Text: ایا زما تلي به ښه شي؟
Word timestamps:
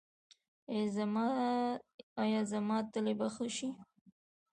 ایا 2.21 2.41
زما 2.51 2.77
تلي 2.91 3.13
به 3.19 3.27
ښه 3.33 3.47
شي؟ 3.55 3.69